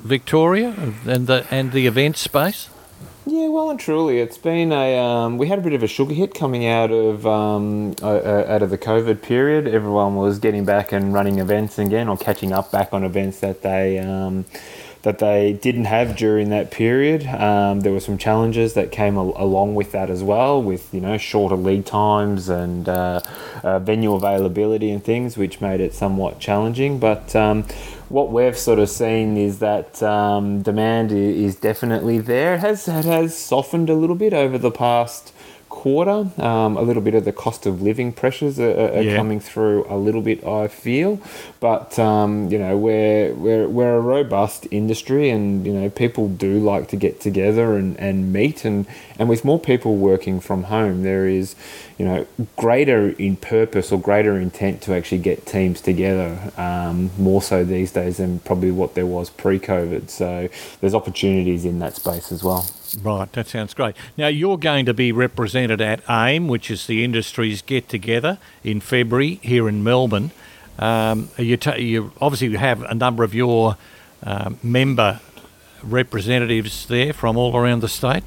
Victoria 0.00 0.74
and 1.06 1.26
the 1.26 1.46
and 1.50 1.72
the 1.72 1.86
event 1.86 2.16
space. 2.16 2.68
Yeah, 3.26 3.48
well 3.48 3.70
and 3.70 3.80
truly, 3.80 4.20
it's 4.20 4.36
been 4.36 4.70
a. 4.70 4.98
Um, 4.98 5.38
we 5.38 5.48
had 5.48 5.58
a 5.58 5.62
bit 5.62 5.72
of 5.72 5.82
a 5.82 5.86
sugar 5.86 6.12
hit 6.12 6.34
coming 6.34 6.66
out 6.66 6.90
of 6.90 7.26
um, 7.26 7.94
uh, 8.02 8.44
out 8.46 8.62
of 8.62 8.68
the 8.68 8.76
COVID 8.76 9.22
period. 9.22 9.66
Everyone 9.66 10.16
was 10.16 10.38
getting 10.38 10.66
back 10.66 10.92
and 10.92 11.14
running 11.14 11.38
events 11.38 11.78
again, 11.78 12.08
or 12.08 12.18
catching 12.18 12.52
up 12.52 12.70
back 12.70 12.92
on 12.92 13.02
events 13.02 13.40
that 13.40 13.62
they 13.62 13.98
um, 13.98 14.44
that 15.04 15.18
they 15.18 15.52
didn't 15.52 15.84
have 15.84 16.16
during 16.16 16.48
that 16.48 16.70
period. 16.70 17.26
Um, 17.26 17.80
there 17.80 17.92
were 17.92 18.00
some 18.00 18.18
challenges 18.18 18.72
that 18.72 18.90
came 18.90 19.16
al- 19.16 19.34
along 19.36 19.74
with 19.74 19.92
that 19.92 20.10
as 20.10 20.22
well, 20.22 20.60
with 20.62 20.92
you 20.92 21.00
know 21.00 21.16
shorter 21.18 21.56
lead 21.56 21.86
times 21.86 22.48
and 22.48 22.88
uh, 22.88 23.20
uh, 23.62 23.78
venue 23.78 24.14
availability 24.14 24.90
and 24.90 25.04
things, 25.04 25.36
which 25.36 25.60
made 25.60 25.80
it 25.80 25.94
somewhat 25.94 26.40
challenging. 26.40 26.98
But 26.98 27.36
um, 27.36 27.64
what 28.08 28.32
we've 28.32 28.56
sort 28.56 28.78
of 28.78 28.88
seen 28.88 29.36
is 29.36 29.58
that 29.58 30.02
um, 30.02 30.62
demand 30.62 31.12
is 31.12 31.56
definitely 31.56 32.18
there. 32.18 32.54
It 32.54 32.60
has 32.60 32.88
it 32.88 33.04
has 33.04 33.36
softened 33.36 33.90
a 33.90 33.94
little 33.94 34.16
bit 34.16 34.32
over 34.32 34.56
the 34.56 34.70
past 34.70 35.32
quarter. 35.84 36.20
Um, 36.50 36.78
a 36.78 36.82
little 36.88 37.02
bit 37.02 37.14
of 37.14 37.24
the 37.26 37.32
cost 37.44 37.66
of 37.66 37.82
living 37.82 38.10
pressures 38.22 38.58
are, 38.58 38.70
are 38.96 39.02
Yeah. 39.02 39.16
coming 39.20 39.38
through 39.38 39.84
a 39.96 39.98
little 40.06 40.22
bit, 40.22 40.38
I 40.62 40.66
feel. 40.68 41.12
But 41.60 41.98
um, 41.98 42.48
you 42.52 42.58
know, 42.58 42.74
we're 42.86 43.34
we're 43.44 43.68
we're 43.68 43.96
a 43.96 44.00
robust 44.16 44.60
industry, 44.70 45.28
and 45.34 45.66
you 45.66 45.74
know, 45.78 45.90
people 45.90 46.24
do 46.46 46.52
like 46.72 46.88
to 46.88 46.96
get 46.96 47.20
together 47.20 47.66
and, 47.76 47.90
and 48.00 48.32
meet, 48.32 48.64
and 48.64 48.86
and 49.18 49.28
with 49.28 49.44
more 49.44 49.60
people 49.60 49.92
working 49.96 50.40
from 50.40 50.60
home, 50.64 51.02
there 51.02 51.26
is 51.40 51.54
you 51.98 52.06
know 52.08 52.26
greater 52.56 53.10
in 53.26 53.36
purpose 53.36 53.92
or 53.92 54.00
greater 54.00 54.34
intent 54.46 54.80
to 54.86 54.94
actually 54.94 55.22
get 55.30 55.44
teams 55.44 55.82
together. 55.82 56.30
Um, 56.56 57.10
more 57.18 57.42
so 57.42 57.62
these 57.64 57.92
days 57.92 58.16
than 58.16 58.38
probably 58.48 58.70
what 58.70 58.94
there 58.94 59.10
was 59.16 59.28
pre-COVID. 59.42 60.08
So 60.08 60.48
there's 60.80 60.94
opportunities 60.94 61.64
in 61.64 61.78
that 61.80 61.94
space 61.96 62.32
as 62.32 62.42
well. 62.42 62.64
Right, 63.02 63.30
that 63.32 63.48
sounds 63.48 63.74
great. 63.74 63.96
Now, 64.16 64.28
you're 64.28 64.56
going 64.56 64.86
to 64.86 64.94
be 64.94 65.10
represented 65.10 65.73
at 65.80 66.02
AIME, 66.08 66.48
which 66.48 66.70
is 66.70 66.86
the 66.86 67.04
industry's 67.04 67.62
get 67.62 67.88
together 67.88 68.38
in 68.62 68.80
February 68.80 69.40
here 69.42 69.68
in 69.68 69.82
Melbourne. 69.82 70.30
Um, 70.78 71.28
you, 71.38 71.56
ta 71.56 71.74
you 71.76 72.12
obviously 72.20 72.54
have 72.56 72.82
a 72.82 72.94
number 72.94 73.22
of 73.24 73.34
your 73.34 73.76
um, 74.22 74.58
member 74.62 75.20
representatives 75.82 76.86
there 76.86 77.12
from 77.12 77.36
all 77.36 77.56
around 77.56 77.80
the 77.80 77.88
state. 77.88 78.24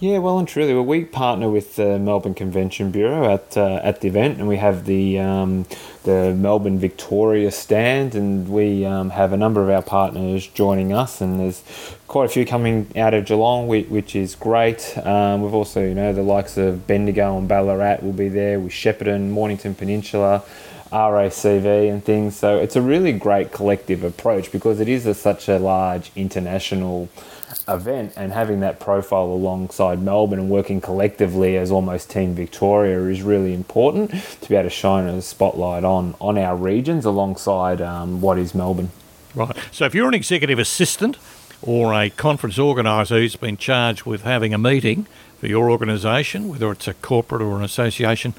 Yeah, 0.00 0.16
well 0.16 0.38
and 0.38 0.48
truly. 0.48 0.72
Well, 0.72 0.86
we 0.86 1.04
partner 1.04 1.50
with 1.50 1.76
the 1.76 1.98
Melbourne 1.98 2.32
Convention 2.32 2.90
Bureau 2.90 3.34
at 3.34 3.54
uh, 3.54 3.80
at 3.82 4.00
the 4.00 4.08
event, 4.08 4.38
and 4.38 4.48
we 4.48 4.56
have 4.56 4.86
the 4.86 5.18
um, 5.18 5.66
the 6.04 6.34
Melbourne 6.34 6.78
Victoria 6.78 7.50
stand, 7.50 8.14
and 8.14 8.48
we 8.48 8.86
um, 8.86 9.10
have 9.10 9.34
a 9.34 9.36
number 9.36 9.62
of 9.62 9.68
our 9.68 9.82
partners 9.82 10.46
joining 10.46 10.94
us, 10.94 11.20
and 11.20 11.38
there's 11.38 11.62
quite 12.08 12.24
a 12.24 12.28
few 12.30 12.46
coming 12.46 12.90
out 12.96 13.12
of 13.12 13.26
Geelong, 13.26 13.68
which 13.68 14.16
is 14.16 14.34
great. 14.34 14.96
Um, 15.04 15.42
we've 15.42 15.52
also, 15.52 15.84
you 15.84 15.94
know, 15.94 16.14
the 16.14 16.22
likes 16.22 16.56
of 16.56 16.86
Bendigo 16.86 17.36
and 17.36 17.46
Ballarat 17.46 17.98
will 18.00 18.14
be 18.14 18.30
there, 18.30 18.58
with 18.58 18.72
Shepparton, 18.72 19.28
Mornington 19.28 19.74
Peninsula. 19.74 20.42
RACV 20.90 21.88
and 21.88 22.04
things. 22.04 22.34
So 22.36 22.58
it's 22.58 22.74
a 22.74 22.82
really 22.82 23.12
great 23.12 23.52
collective 23.52 24.02
approach 24.02 24.50
because 24.50 24.80
it 24.80 24.88
is 24.88 25.06
a, 25.06 25.14
such 25.14 25.48
a 25.48 25.56
large 25.56 26.10
international 26.16 27.08
event 27.70 28.12
and 28.16 28.32
having 28.32 28.60
that 28.60 28.80
profile 28.80 29.26
alongside 29.26 30.02
Melbourne 30.02 30.38
and 30.38 30.50
working 30.50 30.80
collectively 30.80 31.56
as 31.56 31.70
almost 31.70 32.10
Team 32.10 32.34
Victoria 32.34 32.98
is 33.04 33.22
really 33.22 33.54
important 33.54 34.10
to 34.40 34.48
be 34.48 34.56
able 34.56 34.68
to 34.68 34.70
shine 34.70 35.06
a 35.06 35.22
spotlight 35.22 35.84
on 35.84 36.14
on 36.20 36.36
our 36.36 36.56
regions 36.56 37.04
alongside 37.04 37.80
um, 37.80 38.20
what 38.20 38.38
is 38.38 38.54
Melbourne. 38.54 38.90
Right. 39.34 39.56
So, 39.70 39.84
if 39.84 39.94
you're 39.94 40.08
an 40.08 40.14
executive 40.14 40.58
assistant 40.58 41.16
or 41.62 41.94
a 41.94 42.10
conference 42.10 42.58
organiser 42.58 43.18
who's 43.18 43.36
been 43.36 43.56
charged 43.56 44.04
with 44.04 44.22
having 44.22 44.52
a 44.52 44.58
meeting 44.58 45.06
for 45.38 45.46
your 45.46 45.70
organisation, 45.70 46.48
whether 46.48 46.70
it's 46.72 46.88
a 46.88 46.94
corporate 46.94 47.42
or 47.42 47.56
an 47.56 47.64
association, 47.64 48.34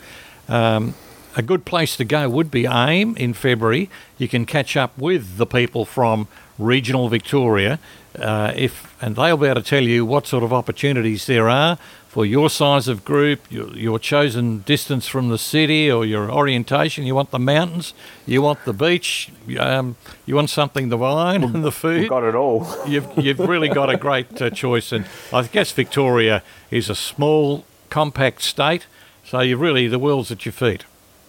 um, 0.49 0.95
a 1.35 1.41
good 1.41 1.65
place 1.65 1.95
to 1.97 2.05
go 2.05 2.29
would 2.29 2.51
be 2.51 2.65
AIME 2.65 3.15
in 3.17 3.33
February. 3.33 3.89
You 4.17 4.27
can 4.27 4.45
catch 4.45 4.75
up 4.75 4.97
with 4.97 5.37
the 5.37 5.45
people 5.45 5.85
from 5.85 6.27
regional 6.57 7.09
Victoria, 7.09 7.79
uh, 8.19 8.53
if 8.55 8.93
and 9.01 9.15
they'll 9.15 9.37
be 9.37 9.47
able 9.47 9.61
to 9.61 9.67
tell 9.67 9.83
you 9.83 10.05
what 10.05 10.27
sort 10.27 10.43
of 10.43 10.53
opportunities 10.53 11.25
there 11.25 11.49
are 11.49 11.77
for 12.07 12.25
your 12.25 12.49
size 12.49 12.89
of 12.89 13.05
group, 13.05 13.39
your, 13.49 13.69
your 13.69 13.97
chosen 13.97 14.59
distance 14.59 15.07
from 15.07 15.29
the 15.29 15.37
city, 15.37 15.89
or 15.89 16.05
your 16.05 16.29
orientation. 16.29 17.05
You 17.05 17.15
want 17.15 17.31
the 17.31 17.39
mountains, 17.39 17.93
you 18.25 18.41
want 18.41 18.65
the 18.65 18.73
beach, 18.73 19.31
um, 19.57 19.95
you 20.25 20.35
want 20.35 20.49
something 20.49 20.89
the 20.89 20.97
wine 20.97 21.41
and 21.41 21.63
the 21.63 21.71
food 21.71 22.01
We've 22.01 22.09
got 22.09 22.25
it 22.25 22.35
all. 22.35 22.67
you've 22.87 23.07
you've 23.17 23.39
really 23.39 23.69
got 23.69 23.89
a 23.89 23.97
great 23.97 24.41
uh, 24.41 24.49
choice, 24.49 24.91
and 24.91 25.05
I 25.31 25.43
guess 25.43 25.71
Victoria 25.71 26.43
is 26.69 26.89
a 26.89 26.95
small, 26.95 27.63
compact 27.89 28.41
state, 28.41 28.87
so 29.23 29.39
you 29.39 29.55
really 29.55 29.87
the 29.87 29.99
world's 29.99 30.31
at 30.31 30.45
your 30.45 30.53
feet. 30.53 30.83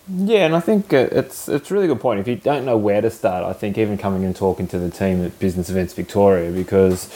Yeah, 0.09 0.47
and 0.47 0.56
I 0.56 0.61
think 0.61 0.92
uh, 0.92 1.09
it's 1.12 1.49
it's 1.49 1.71
a 1.71 1.75
really 1.75 1.87
good 1.87 2.00
point. 2.00 2.21
If 2.21 2.28
you 2.28 2.37
don't 2.37 2.64
know 2.64 2.76
where 2.76 3.00
to 3.00 3.11
start, 3.11 3.44
I 3.44 3.52
think 3.52 3.78
even 3.78 3.97
coming 3.97 4.25
and 4.25 4.35
talking 4.35 4.66
to 4.68 4.78
the 4.78 4.90
team 4.90 5.25
at 5.25 5.38
Business 5.38 5.71
Events 5.71 5.94
Victoria 5.94 6.50
because 6.50 7.09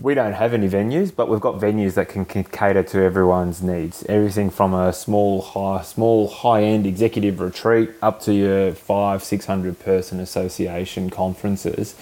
we 0.00 0.14
don't 0.14 0.32
have 0.32 0.54
any 0.54 0.68
venues, 0.68 1.14
but 1.14 1.28
we've 1.28 1.40
got 1.40 1.56
venues 1.60 1.94
that 1.94 2.08
can, 2.08 2.24
can 2.24 2.44
cater 2.44 2.82
to 2.82 3.02
everyone's 3.02 3.62
needs. 3.62 4.04
Everything 4.08 4.50
from 4.50 4.72
a 4.72 4.92
small 4.92 5.42
high 5.42 5.82
small 5.82 6.28
high 6.28 6.62
end 6.62 6.86
executive 6.86 7.40
retreat 7.40 7.90
up 8.00 8.20
to 8.22 8.32
your 8.32 8.72
five 8.72 9.24
six 9.24 9.46
hundred 9.46 9.78
person 9.80 10.20
association 10.20 11.10
conferences 11.10 11.96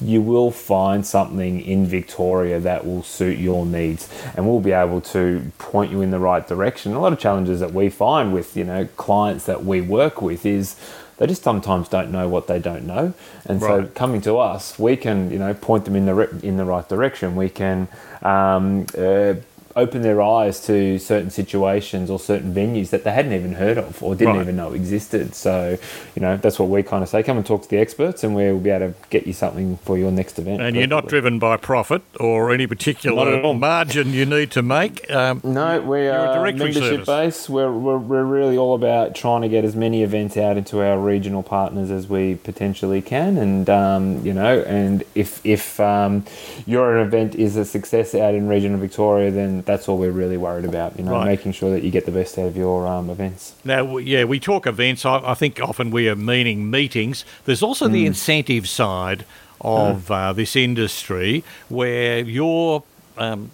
you 0.00 0.20
will 0.20 0.50
find 0.50 1.06
something 1.06 1.60
in 1.60 1.86
Victoria 1.86 2.60
that 2.60 2.84
will 2.84 3.02
suit 3.02 3.38
your 3.38 3.64
needs 3.64 4.08
and 4.36 4.46
we'll 4.46 4.60
be 4.60 4.72
able 4.72 5.00
to 5.00 5.52
point 5.58 5.90
you 5.90 6.00
in 6.02 6.10
the 6.10 6.18
right 6.18 6.46
direction. 6.46 6.94
A 6.94 7.00
lot 7.00 7.12
of 7.12 7.18
challenges 7.18 7.60
that 7.60 7.72
we 7.72 7.88
find 7.88 8.32
with, 8.32 8.56
you 8.56 8.64
know, 8.64 8.86
clients 8.96 9.44
that 9.46 9.64
we 9.64 9.80
work 9.80 10.20
with 10.20 10.44
is 10.44 10.76
they 11.16 11.26
just 11.26 11.42
sometimes 11.42 11.88
don't 11.88 12.10
know 12.10 12.28
what 12.28 12.48
they 12.48 12.58
don't 12.58 12.86
know. 12.86 13.14
And 13.44 13.60
so 13.60 13.86
coming 13.94 14.20
to 14.22 14.38
us, 14.38 14.78
we 14.78 14.96
can, 14.96 15.30
you 15.30 15.38
know, 15.38 15.54
point 15.54 15.84
them 15.84 15.94
in 15.94 16.06
the 16.06 16.14
re- 16.14 16.40
in 16.42 16.56
the 16.56 16.64
right 16.64 16.88
direction. 16.88 17.36
We 17.36 17.48
can 17.48 17.86
um, 18.22 18.86
uh, 18.98 19.34
open 19.76 20.02
their 20.02 20.22
eyes 20.22 20.60
to 20.66 20.98
certain 20.98 21.30
situations 21.30 22.10
or 22.10 22.18
certain 22.18 22.54
venues 22.54 22.90
that 22.90 23.04
they 23.04 23.10
hadn't 23.12 23.32
even 23.32 23.54
heard 23.54 23.78
of 23.78 24.02
or 24.02 24.14
didn't 24.14 24.34
Right. 24.34 24.42
even 24.42 24.56
know 24.56 24.72
existed. 24.72 25.34
So, 25.34 25.76
you 26.14 26.22
know, 26.22 26.36
that's 26.36 26.58
what 26.58 26.68
we 26.68 26.82
kind 26.82 27.02
of 27.02 27.08
say. 27.08 27.22
Come 27.22 27.36
and 27.36 27.46
talk 27.46 27.62
to 27.62 27.68
the 27.68 27.78
experts, 27.78 28.22
and 28.24 28.34
we'll 28.34 28.58
be 28.58 28.70
able 28.70 28.88
to 28.88 28.94
get 29.10 29.26
you 29.26 29.32
something 29.32 29.78
for 29.78 29.98
your 29.98 30.10
next 30.12 30.38
event. 30.38 30.62
And 30.62 30.76
you're 30.76 30.86
not 30.86 31.08
driven 31.08 31.38
by 31.38 31.56
profit 31.56 32.02
or 32.20 32.52
any 32.52 32.66
particular 32.66 33.54
margin 33.54 34.12
you 34.12 34.26
need 34.26 34.50
to 34.52 34.62
make. 34.62 35.10
Um, 35.10 35.40
No, 35.42 35.80
we 35.80 36.04
You're 36.04 36.14
a 36.14 36.52
membership 36.52 37.06
based. 37.06 37.48
We're, 37.48 37.72
we're, 37.72 37.98
we're 37.98 38.24
really 38.24 38.56
all 38.56 38.74
about 38.74 39.14
trying 39.14 39.42
to 39.42 39.48
get 39.48 39.64
as 39.64 39.74
many 39.74 40.02
events 40.02 40.36
out 40.36 40.56
into 40.56 40.82
our 40.82 40.98
regional 40.98 41.42
partners 41.42 41.90
as 41.90 42.08
we 42.08 42.36
potentially 42.36 43.02
can, 43.02 43.36
and 43.38 43.68
um, 43.68 44.24
you 44.24 44.32
know, 44.32 44.60
and 44.62 45.04
if 45.14 45.44
if 45.44 45.80
um, 45.80 46.24
your 46.66 46.98
event 46.98 47.34
is 47.34 47.56
a 47.56 47.64
success 47.64 48.14
out 48.14 48.34
in 48.34 48.48
regional 48.48 48.78
Victoria, 48.78 49.30
then 49.30 49.63
that's 49.64 49.88
all 49.88 49.96
we're 49.98 50.10
really 50.10 50.36
worried 50.36 50.64
about. 50.64 50.98
You 50.98 51.04
know, 51.04 51.12
Right. 51.12 51.26
making 51.26 51.52
sure 51.52 51.70
that 51.70 51.82
you 51.82 51.90
get 51.90 52.04
the 52.06 52.12
best 52.12 52.38
out 52.38 52.46
of 52.46 52.56
your 52.56 52.86
um, 52.86 53.10
events. 53.10 53.54
Now, 53.64 53.96
yeah, 53.98 54.24
we 54.24 54.38
talk 54.40 54.66
events. 54.66 55.04
I, 55.04 55.20
I 55.24 55.34
think 55.34 55.60
often 55.60 55.90
we 55.90 56.08
are 56.08 56.16
meaning 56.16 56.70
meetings. 56.70 57.24
There's 57.44 57.62
also 57.62 57.88
the 57.88 58.06
incentive 58.06 58.68
side 58.68 59.24
of 59.60 60.10
uh, 60.10 60.32
this 60.32 60.56
industry 60.56 61.42
where 61.68 62.18
your 62.18 62.82
um, 63.16 63.50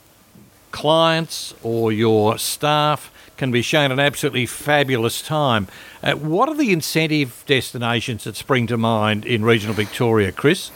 clients 0.70 1.54
or 1.62 1.92
your 1.92 2.38
staff 2.38 3.12
can 3.36 3.50
be 3.50 3.62
shown 3.62 3.90
an 3.90 3.98
absolutely 3.98 4.46
fabulous 4.46 5.22
time. 5.22 5.66
Uh, 6.02 6.14
what 6.14 6.48
are 6.48 6.54
the 6.54 6.72
incentive 6.72 7.44
destinations 7.46 8.24
that 8.24 8.34
spring 8.34 8.66
to 8.66 8.78
mind 8.78 9.26
in 9.26 9.44
regional 9.44 9.74
Victoria, 9.74 10.32
Chris? 10.32 10.70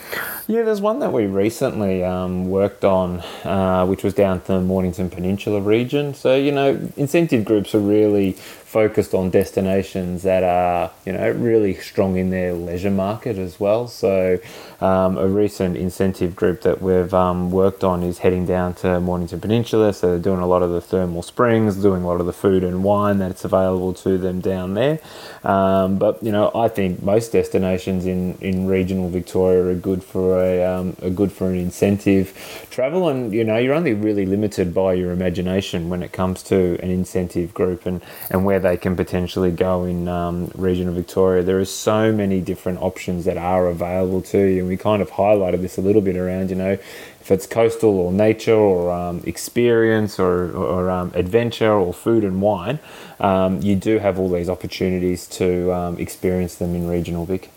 Yeah, 0.47 0.63
there's 0.63 0.83
one 0.83 0.99
that 0.99 1.15
we 1.15 1.25
recently 1.25 2.05
um, 2.05 2.51
worked 2.51 2.85
on, 2.85 3.21
uh, 3.45 3.87
which 3.87 4.05
was 4.05 4.13
down 4.13 4.43
to 4.43 4.53
the 4.53 4.61
Mornington 4.61 5.09
Peninsula 5.09 5.63
region. 5.63 6.13
So, 6.13 6.37
you 6.37 6.53
know, 6.53 6.79
incentive 6.99 7.47
groups 7.47 7.75
are 7.75 7.81
really 7.81 8.33
focused 8.33 9.15
on 9.15 9.31
destinations 9.31 10.25
that 10.25 10.43
are, 10.43 10.91
you 11.07 11.13
know, 11.13 11.31
really 11.31 11.75
strong 11.75 12.17
in 12.17 12.29
their 12.31 12.53
leisure 12.53 12.91
market 12.91 13.39
as 13.39 13.59
well. 13.59 13.87
So, 13.89 14.39
um, 14.81 15.17
a 15.17 15.29
recent 15.29 15.77
incentive 15.79 16.37
group 16.37 16.63
that 16.63 16.83
we've 16.83 17.15
um, 17.15 17.51
worked 17.51 17.85
on 17.85 18.03
is 18.03 18.19
heading 18.19 18.45
down 18.45 18.75
to 18.75 19.01
Mornington 19.01 19.41
Peninsula. 19.41 19.95
So, 19.95 20.11
they're 20.11 20.19
doing 20.19 20.41
a 20.41 20.47
lot 20.47 20.63
of 20.63 20.71
the 20.71 20.81
thermal 20.81 21.23
springs, 21.23 21.77
doing 21.77 22.03
a 22.03 22.07
lot 22.07 22.21
of 22.21 22.27
the 22.27 22.33
food 22.33 22.65
and 22.65 22.85
wine 22.85 23.19
that's 23.19 23.45
available 23.45 23.95
to 23.95 24.19
them 24.19 24.41
down 24.41 24.75
there. 24.75 24.99
Um, 25.45 25.99
but, 25.99 26.23
you 26.23 26.33
know, 26.33 26.51
I 26.55 26.69
think 26.69 27.03
most 27.03 27.33
destinations 27.33 28.07
in, 28.07 28.39
in 28.41 28.67
regional 28.67 29.09
Victoria 29.09 29.65
are 29.65 29.75
good 29.75 30.03
for 30.03 30.43
a, 30.43 30.65
um, 30.65 30.97
are 31.03 31.11
good 31.11 31.33
for 31.33 31.49
an 31.49 31.57
incentive 31.57 32.67
travel. 32.71 33.09
And, 33.09 33.33
you 33.33 33.45
know, 33.45 33.59
you're 33.59 33.75
only 33.75 33.93
really 33.93 34.27
limited 34.27 34.73
by 34.73 34.95
your 34.95 35.13
imagination 35.13 35.89
when 35.89 36.03
it 36.03 36.13
comes 36.13 36.43
to 36.45 36.79
an 36.83 36.91
incentive 36.91 37.53
group 37.53 37.87
and, 37.87 38.01
and 38.31 38.45
where 38.45 38.61
they 38.61 38.77
can 38.77 38.97
potentially 38.97 39.51
go 39.51 39.85
in 39.85 40.09
um, 40.09 40.51
regional 40.55 40.95
Victoria. 40.95 41.43
There 41.43 41.61
are 41.61 41.65
so 41.65 42.13
many 42.13 42.41
different 42.41 42.81
options 42.81 43.25
that 43.27 43.37
are 43.37 43.69
available 43.69 44.23
to 44.23 44.39
you. 44.39 44.61
And 44.61 44.69
we 44.69 44.77
kind 44.77 45.03
of 45.03 45.11
highlighted 45.11 45.61
this 45.61 45.77
a 45.77 45.83
little 45.83 46.03
bit 46.03 46.17
around, 46.17 46.51
you 46.51 46.57
know, 46.57 46.79
if 47.25 47.31
it's 47.31 47.47
coastal 47.47 47.99
or 47.99 48.13
nature 48.13 48.55
or 48.55 48.93
um, 48.93 49.23
experience 49.25 50.19
or, 50.19 50.55
or 50.55 50.91
um, 50.91 51.11
adventure 51.15 51.73
or 51.73 51.95
food 51.95 52.23
and 52.23 52.43
wine, 52.43 52.79
um, 53.19 53.63
you 53.63 53.75
do 53.75 53.99
have 53.99 54.19
all 54.19 54.29
these 54.29 54.51
opportunities 54.51 55.27
to 55.27 55.73
um, 55.73 55.97
experience 55.99 56.57
them 56.57 56.75
in 56.75 56.87
regional 56.87 57.25
Vic. 57.25 57.49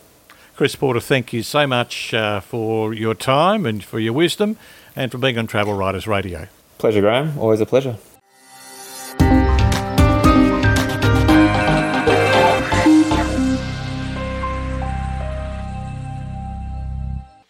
Chris 0.56 0.78
Porter, 0.78 1.02
thank 1.02 1.34
you 1.34 1.44
so 1.44 1.68
much 1.68 2.14
uh, 2.14 2.40
for 2.40 2.94
your 2.94 3.14
time 3.14 3.66
and 3.66 3.84
for 3.84 4.00
your 4.00 4.14
wisdom 4.14 4.56
and 4.96 5.12
for 5.12 5.18
being 5.18 5.38
on 5.38 5.48
Travel 5.48 5.74
Writers 5.74 6.08
Radio. 6.08 6.48
Pleasure, 6.78 7.02
Graham. 7.02 7.38
Always 7.38 7.60
a 7.60 7.66
pleasure. 7.66 7.98